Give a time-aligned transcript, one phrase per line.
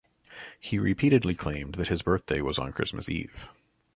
[0.59, 3.47] He repeatedly claimed that his birthday was on Christmas Eve.